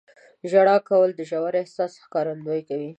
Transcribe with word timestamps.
•ژړا 0.51 0.77
کول 0.89 1.09
د 1.15 1.21
ژور 1.29 1.53
احساس 1.61 1.91
ښکارندویي 2.03 2.63
کوي. 2.69 2.89